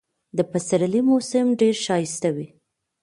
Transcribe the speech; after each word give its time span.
د 0.37 0.39
پسرلي 0.51 1.01
موسم 1.09 1.45
ډېر 1.59 1.75
ښایسته 1.85 2.29
وي. 2.35 2.47